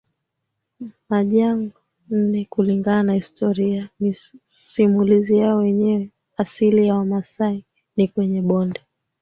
[1.09, 3.89] majangwa NneKulingana na historia
[4.47, 8.81] simulizi yao wenyewe asili ya Wamasai ni kwenye bonde